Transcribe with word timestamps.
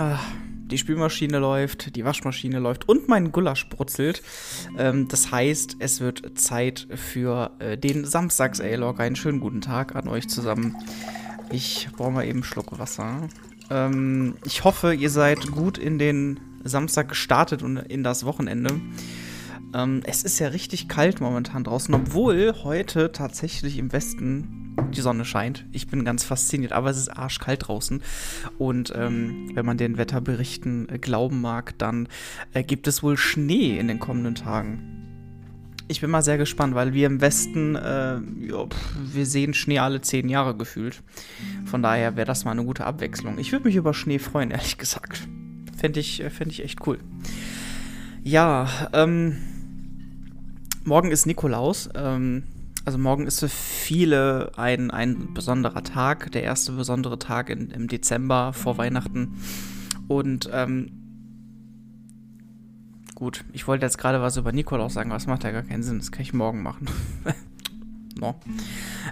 Ah, 0.00 0.18
die 0.70 0.78
Spülmaschine 0.78 1.38
läuft, 1.38 1.94
die 1.94 2.06
Waschmaschine 2.06 2.58
läuft 2.58 2.88
und 2.88 3.06
mein 3.06 3.32
Gulasch 3.32 3.68
brutzelt. 3.68 4.22
Ähm, 4.78 5.08
das 5.08 5.30
heißt, 5.30 5.76
es 5.78 6.00
wird 6.00 6.38
Zeit 6.38 6.88
für 6.94 7.50
äh, 7.58 7.76
den 7.76 8.06
Samstags-A-Log. 8.06 8.98
Einen 8.98 9.14
schönen 9.14 9.40
guten 9.40 9.60
Tag 9.60 9.94
an 9.96 10.08
euch 10.08 10.26
zusammen. 10.26 10.74
Ich 11.52 11.90
brauche 11.94 12.12
mal 12.12 12.24
eben 12.24 12.38
einen 12.38 12.44
Schluck 12.44 12.78
Wasser. 12.78 13.28
Ähm, 13.68 14.36
ich 14.46 14.64
hoffe, 14.64 14.94
ihr 14.94 15.10
seid 15.10 15.50
gut 15.50 15.76
in 15.76 15.98
den 15.98 16.40
Samstag 16.64 17.10
gestartet 17.10 17.62
und 17.62 17.76
in 17.76 18.02
das 18.02 18.24
Wochenende. 18.24 18.80
Ähm, 19.74 20.00
es 20.04 20.22
ist 20.22 20.38
ja 20.38 20.48
richtig 20.48 20.88
kalt 20.88 21.20
momentan 21.20 21.62
draußen, 21.62 21.94
obwohl 21.94 22.54
heute 22.64 23.12
tatsächlich 23.12 23.76
im 23.76 23.92
Westen 23.92 24.69
die 24.82 25.00
Sonne 25.00 25.24
scheint. 25.24 25.64
Ich 25.72 25.88
bin 25.88 26.04
ganz 26.04 26.24
fasziniert, 26.24 26.72
aber 26.72 26.90
es 26.90 26.98
ist 26.98 27.08
arschkalt 27.08 27.68
draußen. 27.68 28.02
Und 28.58 28.92
ähm, 28.94 29.50
wenn 29.54 29.66
man 29.66 29.78
den 29.78 29.98
Wetterberichten 29.98 30.88
äh, 30.88 30.98
glauben 30.98 31.40
mag, 31.40 31.78
dann 31.78 32.08
äh, 32.52 32.62
gibt 32.62 32.86
es 32.86 33.02
wohl 33.02 33.16
Schnee 33.16 33.78
in 33.78 33.88
den 33.88 34.00
kommenden 34.00 34.34
Tagen. 34.34 35.00
Ich 35.88 36.00
bin 36.00 36.10
mal 36.10 36.22
sehr 36.22 36.38
gespannt, 36.38 36.76
weil 36.76 36.94
wir 36.94 37.06
im 37.06 37.20
Westen, 37.20 37.74
äh, 37.74 38.18
jo, 38.18 38.68
pff, 38.68 38.94
wir 39.12 39.26
sehen 39.26 39.54
Schnee 39.54 39.80
alle 39.80 40.00
zehn 40.00 40.28
Jahre 40.28 40.56
gefühlt. 40.56 41.02
Von 41.64 41.82
daher 41.82 42.14
wäre 42.16 42.26
das 42.26 42.44
mal 42.44 42.52
eine 42.52 42.64
gute 42.64 42.84
Abwechslung. 42.84 43.38
Ich 43.38 43.50
würde 43.50 43.64
mich 43.64 43.74
über 43.74 43.92
Schnee 43.92 44.20
freuen, 44.20 44.50
ehrlich 44.52 44.78
gesagt. 44.78 45.26
Fände 45.76 45.98
ich, 45.98 46.22
äh, 46.22 46.30
fänd 46.30 46.52
ich 46.52 46.62
echt 46.62 46.86
cool. 46.86 46.98
Ja, 48.22 48.68
ähm, 48.92 49.36
morgen 50.84 51.10
ist 51.10 51.26
Nikolaus. 51.26 51.88
Ähm, 51.94 52.44
also 52.90 52.98
morgen 52.98 53.28
ist 53.28 53.38
für 53.38 53.48
viele 53.48 54.50
ein, 54.56 54.90
ein 54.90 55.32
besonderer 55.32 55.84
Tag, 55.84 56.32
der 56.32 56.42
erste 56.42 56.72
besondere 56.72 57.20
Tag 57.20 57.48
in, 57.48 57.70
im 57.70 57.86
Dezember 57.86 58.52
vor 58.52 58.78
Weihnachten. 58.78 59.36
Und 60.08 60.50
ähm, 60.52 60.90
gut, 63.14 63.44
ich 63.52 63.68
wollte 63.68 63.86
jetzt 63.86 63.96
gerade 63.96 64.20
was 64.20 64.36
über 64.36 64.50
Nikolaus 64.50 64.94
sagen, 64.94 65.10
das 65.10 65.28
macht 65.28 65.44
ja 65.44 65.52
gar 65.52 65.62
keinen 65.62 65.84
Sinn. 65.84 65.98
Das 65.98 66.10
kann 66.10 66.22
ich 66.22 66.34
morgen 66.34 66.64
machen. 66.64 66.88
no. 68.20 68.34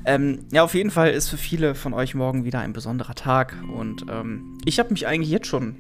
ähm, 0.05 0.41
ja, 0.51 0.65
auf 0.65 0.75
jeden 0.75 0.91
Fall 0.91 1.13
ist 1.13 1.29
für 1.29 1.37
viele 1.37 1.77
von 1.77 1.95
euch 1.95 2.17
morgen 2.17 2.45
wieder 2.45 2.59
ein 2.59 2.73
besonderer 2.73 3.15
Tag. 3.15 3.55
Und 3.73 4.07
ähm, 4.11 4.59
ich 4.65 4.81
habe 4.81 4.91
mich 4.91 5.07
eigentlich 5.07 5.31
jetzt 5.31 5.47
schon 5.47 5.77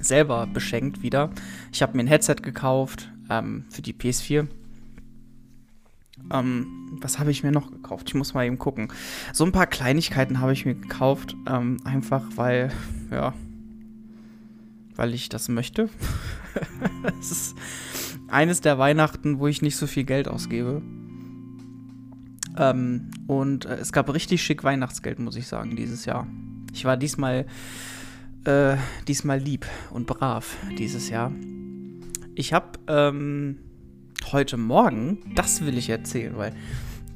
selber 0.00 0.48
beschenkt 0.48 1.04
wieder. 1.04 1.30
Ich 1.72 1.80
habe 1.80 1.96
mir 1.96 2.02
ein 2.02 2.08
Headset 2.08 2.38
gekauft 2.42 3.12
ähm, 3.30 3.66
für 3.70 3.82
die 3.82 3.92
PS4 3.92 4.48
ähm, 6.32 6.88
was 7.00 7.18
habe 7.18 7.30
ich 7.30 7.42
mir 7.42 7.52
noch 7.52 7.70
gekauft? 7.70 8.08
Ich 8.08 8.14
muss 8.14 8.34
mal 8.34 8.46
eben 8.46 8.58
gucken. 8.58 8.88
So 9.32 9.44
ein 9.44 9.52
paar 9.52 9.66
Kleinigkeiten 9.66 10.40
habe 10.40 10.52
ich 10.52 10.66
mir 10.66 10.74
gekauft, 10.74 11.36
ähm, 11.46 11.78
einfach 11.84 12.24
weil, 12.36 12.70
ja, 13.10 13.34
weil 14.96 15.14
ich 15.14 15.28
das 15.28 15.48
möchte. 15.48 15.88
Es 17.20 17.30
ist 17.30 17.56
eines 18.28 18.60
der 18.60 18.78
Weihnachten, 18.78 19.38
wo 19.38 19.46
ich 19.46 19.62
nicht 19.62 19.76
so 19.76 19.86
viel 19.86 20.04
Geld 20.04 20.28
ausgebe. 20.28 20.82
Ähm, 22.56 23.10
und 23.26 23.64
äh, 23.64 23.76
es 23.76 23.92
gab 23.92 24.12
richtig 24.12 24.42
schick 24.42 24.64
Weihnachtsgeld, 24.64 25.18
muss 25.18 25.36
ich 25.36 25.46
sagen, 25.46 25.76
dieses 25.76 26.04
Jahr. 26.04 26.26
Ich 26.72 26.84
war 26.84 26.96
diesmal, 26.96 27.46
äh, 28.44 28.76
diesmal 29.06 29.38
lieb 29.38 29.66
und 29.90 30.06
brav 30.06 30.56
dieses 30.76 31.08
Jahr. 31.08 31.32
Ich 32.34 32.52
habe, 32.52 32.78
ähm, 32.88 33.58
heute 34.32 34.56
Morgen, 34.56 35.18
das 35.34 35.64
will 35.64 35.78
ich 35.78 35.90
erzählen, 35.90 36.36
weil 36.36 36.52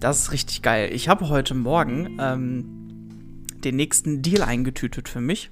das 0.00 0.22
ist 0.22 0.32
richtig 0.32 0.62
geil. 0.62 0.90
Ich 0.92 1.08
habe 1.08 1.28
heute 1.28 1.54
Morgen 1.54 2.18
ähm, 2.20 2.64
den 3.64 3.76
nächsten 3.76 4.22
Deal 4.22 4.42
eingetütet 4.42 5.08
für 5.08 5.20
mich. 5.20 5.50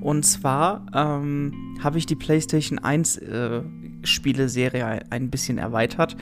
Und 0.00 0.24
zwar 0.24 0.86
ähm, 0.94 1.76
habe 1.82 1.98
ich 1.98 2.06
die 2.06 2.14
PlayStation 2.14 2.78
1 2.78 3.16
äh, 3.18 3.62
Spieleserie 4.04 5.00
ein 5.10 5.30
bisschen 5.30 5.58
erweitert. 5.58 6.16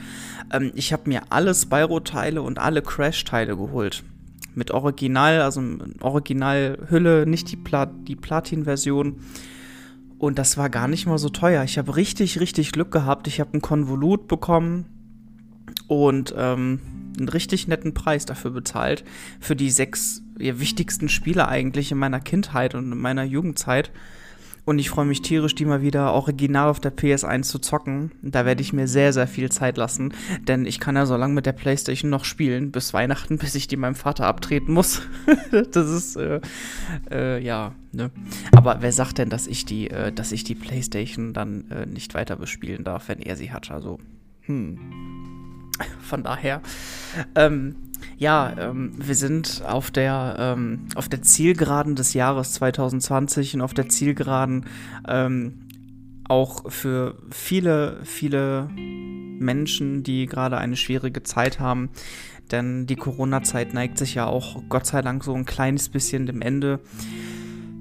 Ähm, 0.51 0.71
ich 0.75 0.93
habe 0.93 1.09
mir 1.09 1.21
alle 1.29 1.53
Spyro-Teile 1.53 2.41
und 2.41 2.59
alle 2.59 2.81
Crash-Teile 2.81 3.55
geholt. 3.55 4.03
Mit 4.55 4.71
Original, 4.71 5.41
also 5.41 5.61
Original-Hülle, 6.01 7.27
nicht 7.27 7.51
die, 7.51 7.57
Pla 7.57 7.85
die 7.85 8.15
Platin-Version. 8.15 9.17
Und 10.17 10.39
das 10.39 10.57
war 10.57 10.69
gar 10.69 10.87
nicht 10.87 11.05
mal 11.05 11.17
so 11.17 11.29
teuer. 11.29 11.63
Ich 11.63 11.77
habe 11.77 11.95
richtig, 11.95 12.39
richtig 12.39 12.71
Glück 12.71 12.91
gehabt. 12.91 13.27
Ich 13.27 13.39
habe 13.39 13.55
ein 13.55 13.61
Konvolut 13.61 14.27
bekommen 14.27 14.85
und 15.87 16.33
ähm, 16.35 16.79
einen 17.17 17.29
richtig 17.29 17.67
netten 17.67 17.93
Preis 17.93 18.25
dafür 18.25 18.51
bezahlt. 18.51 19.03
Für 19.39 19.55
die 19.55 19.69
sechs 19.69 20.23
ja, 20.39 20.59
wichtigsten 20.59 21.09
Spiele 21.09 21.47
eigentlich 21.47 21.91
in 21.91 21.97
meiner 21.97 22.19
Kindheit 22.19 22.73
und 22.75 22.91
in 22.91 22.97
meiner 22.97 23.23
Jugendzeit. 23.23 23.91
Und 24.67 24.79
ich 24.79 24.89
freue 24.89 25.05
mich 25.05 25.21
tierisch, 25.21 25.55
die 25.55 25.63
mal 25.63 25.81
wieder 25.81 26.11
original 26.11 26.67
auf 26.67 26.81
der 26.81 26.93
PS1 26.93 27.43
zu 27.43 27.59
zocken. 27.59 28.11
Da 28.21 28.45
werde 28.45 28.61
ich 28.61 28.73
mir 28.73 28.89
sehr, 28.89 29.13
sehr 29.13 29.25
viel 29.25 29.49
Zeit 29.49 29.77
lassen, 29.77 30.13
denn 30.45 30.65
ich 30.65 30.81
kann 30.81 30.97
ja 30.97 31.05
so 31.05 31.15
lange 31.15 31.33
mit 31.33 31.45
der 31.45 31.53
PlayStation 31.53 32.11
noch 32.11 32.25
spielen, 32.25 32.73
bis 32.73 32.93
Weihnachten, 32.93 33.37
bis 33.37 33.55
ich 33.55 33.69
die 33.69 33.77
meinem 33.77 33.95
Vater 33.95 34.25
abtreten 34.25 34.73
muss. 34.73 35.03
das 35.71 35.89
ist, 35.89 36.17
äh, 36.17 36.41
äh, 37.09 37.41
ja, 37.41 37.75
ne. 37.93 38.11
Aber 38.57 38.81
wer 38.81 38.91
sagt 38.91 39.19
denn, 39.19 39.29
dass 39.29 39.47
ich 39.47 39.63
die, 39.63 39.89
äh, 39.89 40.11
dass 40.11 40.33
ich 40.33 40.43
die 40.43 40.55
PlayStation 40.55 41.31
dann 41.31 41.71
äh, 41.71 41.85
nicht 41.85 42.13
weiter 42.13 42.35
bespielen 42.35 42.83
darf, 42.83 43.07
wenn 43.07 43.21
er 43.21 43.37
sie 43.37 43.53
hat? 43.53 43.71
Also, 43.71 43.99
hm. 44.41 44.77
Von 46.01 46.23
daher, 46.23 46.61
ähm, 47.35 47.75
ja, 48.17 48.53
ähm, 48.57 48.93
wir 48.97 49.15
sind 49.15 49.63
auf 49.65 49.91
der, 49.91 50.35
ähm, 50.39 50.87
auf 50.95 51.09
der 51.09 51.21
Zielgeraden 51.21 51.95
des 51.95 52.13
Jahres 52.13 52.53
2020 52.53 53.55
und 53.55 53.61
auf 53.61 53.73
der 53.73 53.89
Zielgeraden 53.89 54.65
ähm, 55.07 55.67
auch 56.27 56.71
für 56.71 57.15
viele, 57.31 57.99
viele 58.03 58.69
Menschen, 58.75 60.03
die 60.03 60.25
gerade 60.25 60.57
eine 60.57 60.75
schwierige 60.75 61.23
Zeit 61.23 61.59
haben. 61.59 61.89
Denn 62.51 62.87
die 62.87 62.95
Corona-Zeit 62.95 63.73
neigt 63.73 63.97
sich 63.97 64.15
ja 64.15 64.25
auch, 64.25 64.63
Gott 64.69 64.85
sei 64.85 65.01
Dank, 65.01 65.23
so 65.23 65.33
ein 65.33 65.45
kleines 65.45 65.89
bisschen 65.89 66.25
dem 66.25 66.41
Ende. 66.41 66.79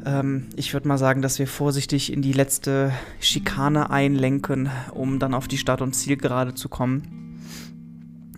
Ähm, 0.05 0.49
ich 0.57 0.73
würde 0.73 0.89
mal 0.89 0.99
sagen, 0.99 1.23
dass 1.23 1.39
wir 1.39 1.47
vorsichtig 1.47 2.13
in 2.13 2.23
die 2.23 2.33
letzte 2.33 2.93
Schikane 3.21 3.91
einlenken, 3.91 4.71
um 4.93 5.19
dann 5.19 5.35
auf 5.35 5.49
die 5.49 5.59
Start- 5.59 5.83
und 5.83 5.95
Zielgerade 5.95 6.55
zu 6.55 6.69
kommen. 6.69 7.26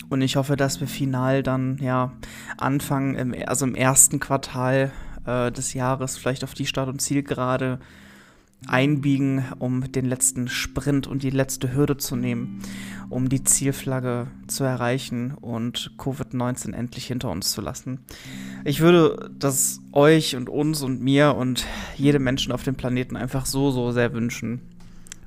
Und 0.09 0.23
ich 0.23 0.37
hoffe, 0.37 0.57
dass 0.57 0.81
wir 0.81 0.89
final 0.89 1.43
dann 1.43 1.79
ja 1.79 2.13
anfangen, 2.57 3.15
im, 3.15 3.35
also 3.47 3.67
im 3.67 3.75
ersten 3.75 4.21
Quartal 4.21 4.91
äh, 5.27 5.53
des 5.53 5.75
Jahres 5.75 6.17
vielleicht 6.17 6.45
auf 6.45 6.55
die 6.55 6.67
Start- 6.67 6.89
und 6.89 7.01
Zielgerade 7.01 7.79
einbiegen, 8.67 9.45
um 9.59 9.93
den 9.93 10.07
letzten 10.07 10.49
Sprint 10.49 11.07
und 11.07 11.23
die 11.23 11.31
letzte 11.31 11.75
Hürde 11.75 11.97
zu 11.97 12.17
nehmen, 12.17 12.61
um 13.09 13.29
die 13.29 13.45
Zielflagge 13.45 14.27
zu 14.49 14.65
erreichen 14.65 15.33
und 15.33 15.93
Covid-19 15.97 16.75
endlich 16.75 17.07
hinter 17.07 17.31
uns 17.31 17.53
zu 17.53 17.61
lassen. 17.61 18.01
Ich 18.65 18.81
würde 18.81 19.31
das 19.39 19.81
euch 19.93 20.35
und 20.35 20.49
uns 20.49 20.83
und 20.83 21.01
mir 21.01 21.37
und 21.37 21.67
jedem 21.97 22.25
Menschen 22.25 22.53
auf 22.53 22.65
dem 22.65 22.75
Planeten 22.75 23.17
einfach 23.17 23.47
so, 23.47 23.71
so 23.71 23.93
sehr 23.93 24.13
wünschen. 24.13 24.61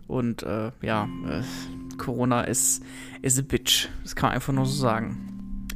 Und 0.08 0.44
äh, 0.44 0.72
ja, 0.81 1.08
äh, 1.30 1.42
Corona 2.01 2.41
ist, 2.41 2.84
is 3.22 3.38
a 3.38 3.41
bitch. 3.41 3.88
Das 4.03 4.16
kann 4.16 4.29
man 4.29 4.35
einfach 4.35 4.53
nur 4.53 4.66
so 4.66 4.73
sagen. 4.73 5.28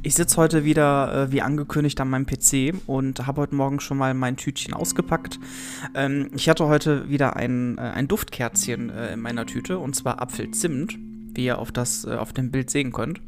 Ich 0.02 0.14
sitze 0.14 0.36
heute 0.36 0.64
wieder, 0.64 1.28
äh, 1.28 1.32
wie 1.32 1.40
angekündigt, 1.40 2.00
an 2.00 2.10
meinem 2.10 2.26
PC 2.26 2.74
und 2.86 3.26
habe 3.26 3.40
heute 3.40 3.54
Morgen 3.54 3.80
schon 3.80 3.96
mal 3.96 4.12
mein 4.14 4.36
Tütchen 4.36 4.74
ausgepackt. 4.74 5.38
Ähm, 5.94 6.30
ich 6.34 6.48
hatte 6.48 6.66
heute 6.66 7.08
wieder 7.08 7.36
ein, 7.36 7.78
äh, 7.78 7.80
ein 7.80 8.08
Duftkerzchen 8.08 8.90
äh, 8.90 9.14
in 9.14 9.20
meiner 9.20 9.46
Tüte 9.46 9.78
und 9.78 9.94
zwar 9.94 10.20
Apfelzimt, 10.20 10.98
wie 11.34 11.46
ihr 11.46 11.58
auf, 11.58 11.72
das, 11.72 12.04
äh, 12.04 12.14
auf 12.16 12.32
dem 12.32 12.50
Bild 12.50 12.70
sehen 12.70 12.92
könnt. 12.92 13.20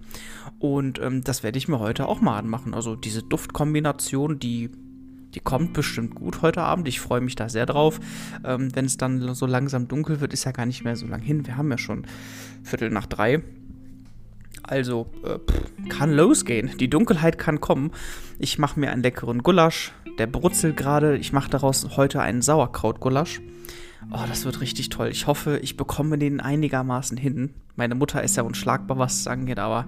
Und 0.59 1.00
ähm, 1.00 1.22
das 1.22 1.42
werde 1.42 1.59
ich 1.59 1.69
mir 1.69 1.78
heute 1.78 2.06
auch 2.06 2.20
mal 2.20 2.38
anmachen. 2.38 2.75
Also 2.75 2.97
diese 2.97 3.22
Duftkombination, 3.22 4.38
die 4.38 4.70
die 5.38 5.44
kommt 5.44 5.72
bestimmt 5.72 6.16
gut 6.16 6.42
heute 6.42 6.62
Abend. 6.62 6.88
Ich 6.88 6.98
freue 6.98 7.20
mich 7.20 7.36
da 7.36 7.48
sehr 7.48 7.64
drauf. 7.64 8.00
Ähm, 8.44 8.74
wenn 8.74 8.86
es 8.86 8.96
dann 8.96 9.34
so 9.34 9.46
langsam 9.46 9.86
dunkel 9.86 10.20
wird, 10.20 10.32
ist 10.32 10.42
ja 10.42 10.50
gar 10.50 10.66
nicht 10.66 10.82
mehr 10.82 10.96
so 10.96 11.06
lang 11.06 11.20
hin. 11.20 11.46
Wir 11.46 11.56
haben 11.56 11.70
ja 11.70 11.78
schon 11.78 12.06
Viertel 12.64 12.90
nach 12.90 13.06
drei. 13.06 13.40
Also 14.64 15.12
äh, 15.24 15.38
kann 15.88 16.12
losgehen. 16.12 16.76
Die 16.78 16.90
Dunkelheit 16.90 17.38
kann 17.38 17.60
kommen. 17.60 17.92
Ich 18.40 18.58
mache 18.58 18.80
mir 18.80 18.90
einen 18.90 19.04
leckeren 19.04 19.44
Gulasch. 19.44 19.92
Der 20.18 20.26
brutzelt 20.26 20.76
gerade. 20.76 21.16
Ich 21.16 21.32
mache 21.32 21.50
daraus 21.50 21.96
heute 21.96 22.20
einen 22.20 22.42
Sauerkrautgulasch. 22.42 23.40
Oh, 24.10 24.24
das 24.28 24.44
wird 24.44 24.60
richtig 24.60 24.88
toll. 24.88 25.06
Ich 25.06 25.28
hoffe, 25.28 25.60
ich 25.62 25.76
bekomme 25.76 26.18
den 26.18 26.40
einigermaßen 26.40 27.16
hin. 27.16 27.54
Meine 27.76 27.94
Mutter 27.94 28.24
ist 28.24 28.36
ja 28.36 28.42
unschlagbar, 28.42 28.98
was 28.98 29.20
es 29.20 29.28
angeht, 29.28 29.60
aber 29.60 29.86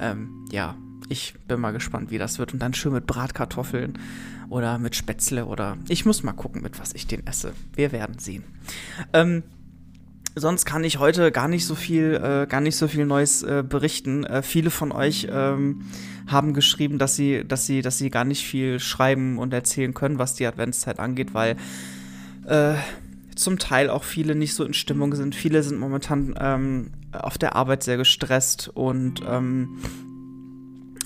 ähm, 0.00 0.44
ja, 0.50 0.74
ich 1.08 1.34
bin 1.46 1.60
mal 1.60 1.72
gespannt, 1.72 2.10
wie 2.10 2.18
das 2.18 2.38
wird. 2.38 2.52
Und 2.52 2.60
dann 2.60 2.74
schön 2.74 2.92
mit 2.92 3.06
Bratkartoffeln 3.06 3.98
oder 4.48 4.78
mit 4.78 4.96
Spätzle 4.96 5.46
oder 5.46 5.76
ich 5.88 6.04
muss 6.04 6.22
mal 6.22 6.32
gucken, 6.32 6.62
mit 6.62 6.78
was 6.80 6.94
ich 6.94 7.06
den 7.06 7.26
esse. 7.26 7.52
Wir 7.74 7.92
werden 7.92 8.18
sehen. 8.18 8.44
Ähm, 9.12 9.42
sonst 10.34 10.64
kann 10.64 10.84
ich 10.84 10.98
heute 10.98 11.32
gar 11.32 11.48
nicht 11.48 11.66
so 11.66 11.74
viel, 11.74 12.14
äh, 12.14 12.46
gar 12.46 12.60
nicht 12.60 12.76
so 12.76 12.88
viel 12.88 13.06
Neues 13.06 13.42
äh, 13.42 13.62
berichten. 13.66 14.24
Äh, 14.24 14.42
viele 14.42 14.70
von 14.70 14.92
euch 14.92 15.28
ähm, 15.30 15.82
haben 16.26 16.54
geschrieben, 16.54 16.98
dass 16.98 17.16
sie, 17.16 17.44
dass 17.46 17.66
sie, 17.66 17.82
dass 17.82 17.98
sie 17.98 18.10
gar 18.10 18.24
nicht 18.24 18.44
viel 18.44 18.80
schreiben 18.80 19.38
und 19.38 19.52
erzählen 19.52 19.94
können, 19.94 20.18
was 20.18 20.34
die 20.34 20.46
Adventszeit 20.46 20.98
angeht, 20.98 21.34
weil 21.34 21.56
äh, 22.46 22.74
zum 23.34 23.58
Teil 23.58 23.88
auch 23.88 24.04
viele 24.04 24.34
nicht 24.34 24.54
so 24.54 24.64
in 24.64 24.74
Stimmung 24.74 25.14
sind. 25.14 25.34
Viele 25.34 25.62
sind 25.62 25.78
momentan 25.78 26.34
ähm, 26.40 26.90
auf 27.12 27.38
der 27.38 27.54
Arbeit 27.54 27.82
sehr 27.82 27.96
gestresst 27.96 28.68
und 28.74 29.22
ähm, 29.26 29.78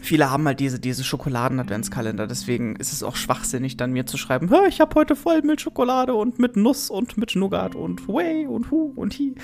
viele 0.02 0.30
haben 0.30 0.46
halt 0.46 0.60
diese, 0.60 0.78
diese 0.78 1.04
Schokoladen-Adventskalender. 1.04 2.26
Deswegen 2.26 2.76
ist 2.76 2.92
es 2.92 3.02
auch 3.02 3.16
schwachsinnig, 3.16 3.76
dann 3.76 3.92
mir 3.92 4.06
zu 4.06 4.18
schreiben, 4.18 4.50
ich 4.68 4.80
habe 4.80 4.94
heute 4.94 5.16
voll 5.16 5.42
mit 5.42 5.60
Schokolade 5.60 6.14
und 6.14 6.38
mit 6.38 6.56
Nuss 6.56 6.90
und 6.90 7.16
mit 7.16 7.34
Nougat 7.34 7.74
und 7.74 8.06
Way 8.08 8.46
und 8.46 8.70
Hu 8.70 8.92
und 8.94 9.14
Hi. 9.18 9.34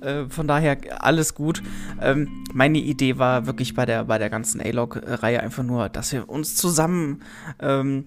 Äh, 0.00 0.28
von 0.28 0.48
daher 0.48 0.78
alles 1.04 1.34
gut. 1.34 1.62
Ähm, 2.00 2.44
meine 2.52 2.78
Idee 2.78 3.18
war 3.18 3.46
wirklich 3.46 3.74
bei 3.74 3.86
der, 3.86 4.04
bei 4.04 4.18
der 4.18 4.30
ganzen 4.30 4.60
A-Log-Reihe 4.60 5.40
einfach 5.40 5.62
nur, 5.62 5.88
dass 5.88 6.12
wir 6.12 6.28
uns 6.28 6.56
zusammen 6.56 7.22
ähm, 7.60 8.04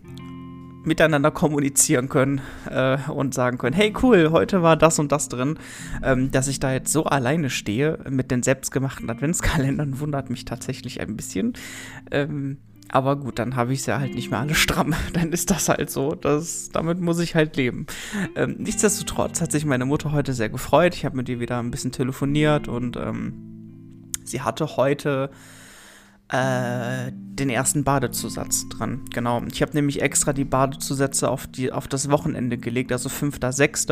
miteinander 0.84 1.32
kommunizieren 1.32 2.10
können 2.10 2.42
äh, 2.70 2.98
und 3.10 3.34
sagen 3.34 3.58
können, 3.58 3.76
hey 3.76 3.94
cool, 4.02 4.32
heute 4.32 4.62
war 4.62 4.78
das 4.78 5.00
und 5.00 5.12
das 5.12 5.30
drin. 5.30 5.58
Ähm, 6.04 6.32
dass 6.32 6.48
ich 6.48 6.60
da 6.60 6.72
jetzt 6.72 6.92
so 6.92 7.04
alleine 7.06 7.50
stehe 7.50 8.00
mit 8.10 8.32
den 8.32 8.44
selbstgemachten 8.44 9.10
Adventskalendern, 9.10 10.00
wundert 10.00 10.30
mich 10.30 10.46
tatsächlich 10.46 11.02
ein 11.02 11.16
bisschen. 11.16 11.54
Ähm, 12.12 12.58
aber 12.92 13.18
gut, 13.18 13.38
dann 13.38 13.56
habe 13.56 13.72
ich 13.72 13.82
es 13.82 13.86
ja 13.86 14.00
halt 14.00 14.16
nicht 14.16 14.32
mehr 14.32 14.40
alle 14.40 14.56
stramm. 14.56 14.96
Dann 15.14 15.32
ist 15.32 15.52
das 15.52 15.70
halt 15.70 15.92
so. 15.92 16.16
Das, 16.16 16.70
damit 16.70 17.00
muss 17.00 17.20
ich 17.20 17.36
halt 17.36 17.56
leben. 17.56 17.86
Ähm, 18.36 18.56
nichtsdestotrotz 18.58 19.42
hat 19.42 19.52
sich 19.52 19.64
meine 19.64 19.86
Mutter 19.86 20.12
heute 20.12 20.34
sehr 20.34 20.50
gefreut. 20.50 20.96
Ich 20.96 21.06
habe 21.06 21.16
mit 21.16 21.30
ihr 21.30 21.40
wieder 21.40 21.60
ein 21.60 21.70
bisschen 21.70 21.92
telefoniert 21.92 22.68
und 22.68 22.98
ähm, 22.98 24.10
sie 24.24 24.42
hatte 24.42 24.76
heute 24.76 25.30
äh, 26.30 27.12
den 27.12 27.50
ersten 27.50 27.84
Badezusatz 27.84 28.70
dran. 28.70 29.02
Genau. 29.14 29.42
Ich 29.52 29.62
habe 29.62 29.74
nämlich 29.74 30.02
extra 30.02 30.32
die 30.34 30.46
Badezusätze 30.46 31.30
auf, 31.30 31.46
die, 31.48 31.72
auf 31.72 31.88
das 31.88 32.10
Wochenende 32.12 32.58
gelegt, 32.58 32.92
also 32.92 33.10
5., 33.10 33.40
6. 33.50 33.88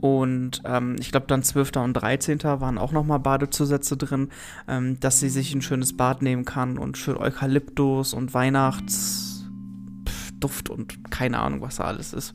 Und 0.00 0.62
ähm, 0.64 0.96
ich 1.00 1.10
glaube 1.10 1.26
dann 1.26 1.42
12. 1.42 1.72
und 1.76 1.94
13. 1.94 2.44
waren 2.44 2.78
auch 2.78 2.92
nochmal 2.92 3.18
Badezusätze 3.18 3.96
drin, 3.96 4.28
ähm, 4.68 5.00
dass 5.00 5.18
sie 5.18 5.30
sich 5.30 5.52
ein 5.54 5.62
schönes 5.62 5.96
Bad 5.96 6.22
nehmen 6.22 6.44
kann 6.44 6.78
und 6.78 6.98
schön 6.98 7.16
Eukalyptus 7.16 8.12
und 8.12 8.34
Weihnachtsduft 8.34 10.68
und 10.68 11.10
keine 11.10 11.40
Ahnung, 11.40 11.62
was 11.62 11.76
da 11.76 11.84
alles 11.84 12.12
ist. 12.12 12.34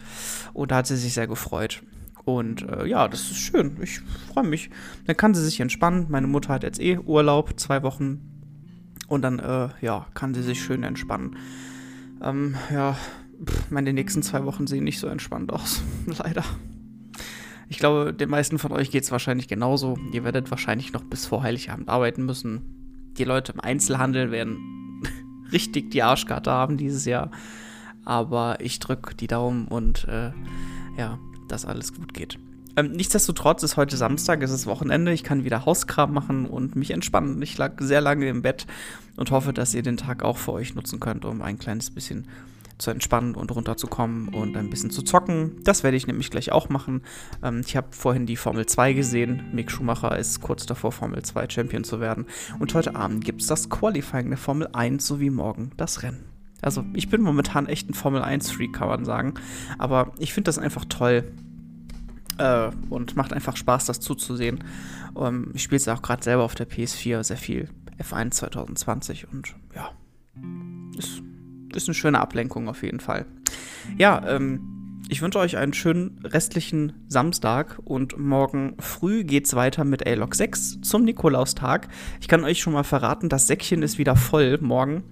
Und 0.54 0.72
da 0.72 0.78
hat 0.78 0.88
sie 0.88 0.98
sich 0.98 1.14
sehr 1.14 1.28
gefreut. 1.28 1.84
Und 2.26 2.68
äh, 2.68 2.88
ja, 2.88 3.08
das 3.08 3.22
ist 3.22 3.38
schön. 3.38 3.78
Ich 3.82 4.02
freue 4.34 4.48
mich. 4.48 4.72
Dann 5.06 5.16
kann 5.16 5.36
sie 5.36 5.46
sich 5.46 5.62
entspannen. 5.62 6.08
Meine 6.10 6.28
Mutter 6.28 6.54
hat 6.54 6.64
jetzt 6.64 6.82
eh 6.82 6.98
Urlaub, 6.98 7.60
zwei 7.60 7.84
Wochen 7.84 8.39
und 9.10 9.22
dann, 9.24 9.40
äh, 9.40 9.70
ja, 9.82 10.08
kann 10.14 10.34
sie 10.34 10.44
sich 10.44 10.62
schön 10.62 10.84
entspannen. 10.84 11.36
Ähm, 12.22 12.56
ja, 12.72 12.96
pff, 13.44 13.72
meine 13.72 13.94
nächsten 13.94 14.24
zwei 14.24 14.46
Wochen 14.46 14.68
sehen 14.68 14.84
nicht 14.84 15.00
so 15.00 15.08
entspannt 15.08 15.52
aus. 15.52 15.82
Leider. 16.06 16.44
Ich 17.68 17.78
glaube, 17.78 18.14
den 18.14 18.30
meisten 18.30 18.58
von 18.58 18.72
euch 18.72 18.90
geht 18.90 19.04
es 19.04 19.12
wahrscheinlich 19.12 19.48
genauso. 19.48 19.98
Ihr 20.12 20.24
werdet 20.24 20.50
wahrscheinlich 20.50 20.92
noch 20.94 21.04
bis 21.04 21.26
vor 21.26 21.44
Heiligabend 21.44 21.90
arbeiten 21.90 22.26
müssen. 22.26 23.14
Die 23.18 23.24
Leute 23.24 23.52
im 23.52 23.60
Einzelhandel 23.60 24.32
werden 24.32 24.58
richtig 25.52 25.92
die 25.92 26.02
Arschkarte 26.02 26.52
haben 26.52 26.78
dieses 26.78 27.06
Jahr. 27.06 27.32
Aber 28.06 28.58
ich 28.62 28.80
drücke 28.80 29.16
die 29.16 29.28
Daumen 29.28 29.68
und 29.68 30.08
äh, 30.08 30.32
ja, 30.98 31.20
dass 31.48 31.66
alles 31.66 31.94
gut 31.94 32.14
geht. 32.14 32.40
Ähm, 32.80 32.94
nichtsdestotrotz 32.94 33.62
ist 33.64 33.76
heute 33.76 33.98
Samstag, 33.98 34.42
es 34.42 34.52
ist 34.52 34.66
Wochenende, 34.66 35.12
ich 35.12 35.26
kann 35.26 35.44
wieder 35.44 35.66
Hauskram 35.66 36.14
machen 36.14 36.46
und 36.46 36.78
mich 36.78 36.92
entspannen. 36.92 37.42
Ich 37.42 37.58
lag 37.58 37.74
sehr 37.80 38.00
lange 38.00 38.30
im 38.30 38.42
Bett 38.42 38.68
und 39.18 39.32
hoffe, 39.32 39.52
dass 39.52 39.74
ihr 39.74 39.82
den 39.82 39.98
Tag 39.98 40.24
auch 40.24 40.38
für 40.38 40.54
euch 40.54 40.76
nutzen 40.76 41.02
könnt, 41.02 41.26
um 41.26 41.42
ein 41.42 41.60
kleines 41.60 41.92
bisschen 41.92 42.30
zu 42.78 42.92
entspannen 42.92 43.36
und 43.36 43.54
runterzukommen 43.54 44.30
und 44.30 44.56
ein 44.56 44.70
bisschen 44.70 44.92
zu 44.92 45.02
zocken. 45.02 45.58
Das 45.66 45.84
werde 45.84 45.98
ich 45.98 46.08
nämlich 46.08 46.32
gleich 46.32 46.54
auch 46.54 46.70
machen. 46.70 47.02
Ähm, 47.44 47.64
ich 47.66 47.76
habe 47.76 47.88
vorhin 47.92 48.26
die 48.26 48.38
Formel 48.38 48.66
2 48.66 48.94
gesehen. 48.94 49.44
Mick 49.52 49.72
Schumacher 49.72 50.18
ist 50.18 50.40
kurz 50.40 50.66
davor, 50.66 50.94
Formel 50.94 51.22
2 51.22 51.50
Champion 51.50 51.84
zu 51.84 52.00
werden. 52.00 52.28
Und 52.60 52.74
heute 52.74 52.96
Abend 52.96 53.26
gibt 53.26 53.42
es 53.42 53.48
das 53.48 53.70
Qualifying 53.70 54.30
der 54.30 54.38
Formel 54.38 54.70
1 54.72 55.06
sowie 55.06 55.32
morgen 55.32 55.72
das 55.76 56.02
Rennen. 56.02 56.24
Also 56.62 56.86
ich 56.94 57.10
bin 57.10 57.22
momentan 57.22 57.68
echt 57.68 57.90
ein 57.90 57.94
Formel 57.94 58.22
1-Freak, 58.22 58.72
kann 58.72 58.88
man 58.88 59.04
sagen. 59.04 59.34
Aber 59.78 60.14
ich 60.18 60.34
finde 60.34 60.48
das 60.48 60.58
einfach 60.58 60.86
toll, 60.86 61.26
äh, 62.40 62.72
und 62.90 63.16
macht 63.16 63.34
einfach 63.34 63.56
Spaß, 63.56 63.86
das 63.86 64.00
zuzusehen. 64.00 64.64
Ähm, 65.18 65.52
ich 65.54 65.64
spiele 65.64 65.78
es 65.78 65.88
auch 65.88 66.02
gerade 66.02 66.24
selber 66.24 66.44
auf 66.44 66.56
der 66.56 66.68
PS4 66.68 67.24
sehr 67.24 67.38
viel. 67.38 67.70
F1 68.02 68.32
2020 68.32 69.28
und 69.32 69.56
ja, 69.76 69.92
ist, 70.98 71.22
ist 71.76 71.88
eine 71.88 71.94
schöne 71.94 72.20
Ablenkung 72.20 72.70
auf 72.70 72.82
jeden 72.82 73.02
Fall. 73.02 73.26
Ja, 73.98 74.26
ähm, 74.26 74.80
ich 75.10 75.22
wünsche 75.22 75.40
euch 75.40 75.58
einen 75.58 75.74
schönen 75.74 76.20
restlichen 76.24 76.94
Samstag 77.08 77.80
und 77.84 78.18
morgen 78.18 78.76
früh 78.80 79.24
geht's 79.24 79.56
weiter 79.56 79.84
mit 79.84 80.06
A-Log 80.08 80.36
6 80.36 80.82
zum 80.82 81.04
Nikolaustag. 81.04 81.88
Ich 82.22 82.28
kann 82.28 82.44
euch 82.44 82.60
schon 82.60 82.74
mal 82.74 82.84
verraten, 82.84 83.28
das 83.28 83.48
Säckchen 83.48 83.82
ist 83.82 83.98
wieder 83.98 84.16
voll 84.16 84.60
morgen. 84.62 85.04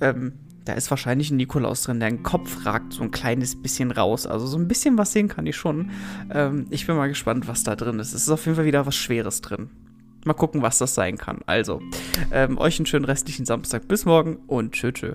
Ähm, 0.00 0.32
da 0.64 0.72
ist 0.72 0.90
wahrscheinlich 0.90 1.30
ein 1.30 1.36
Nikolaus 1.36 1.82
drin. 1.82 2.00
Der 2.00 2.16
Kopf 2.18 2.64
ragt 2.64 2.92
so 2.92 3.02
ein 3.02 3.10
kleines 3.10 3.60
bisschen 3.60 3.90
raus. 3.90 4.26
Also 4.26 4.46
so 4.46 4.58
ein 4.58 4.68
bisschen 4.68 4.96
was 4.98 5.12
sehen 5.12 5.28
kann 5.28 5.46
ich 5.46 5.56
schon. 5.56 5.90
Ähm, 6.30 6.66
ich 6.70 6.86
bin 6.86 6.96
mal 6.96 7.08
gespannt, 7.08 7.46
was 7.48 7.64
da 7.64 7.76
drin 7.76 7.98
ist. 7.98 8.14
Es 8.14 8.22
ist 8.22 8.30
auf 8.30 8.44
jeden 8.46 8.56
Fall 8.56 8.64
wieder 8.64 8.86
was 8.86 8.96
Schweres 8.96 9.40
drin. 9.40 9.70
Mal 10.24 10.32
gucken, 10.32 10.62
was 10.62 10.78
das 10.78 10.94
sein 10.94 11.18
kann. 11.18 11.40
Also, 11.44 11.82
ähm, 12.32 12.56
euch 12.56 12.78
einen 12.78 12.86
schönen 12.86 13.04
restlichen 13.04 13.44
Samstag. 13.44 13.86
Bis 13.88 14.06
morgen 14.06 14.36
und 14.46 14.72
tschö 14.72 14.90
tschö. 14.90 15.14